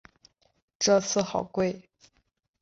[0.79, 1.87] 这次好贵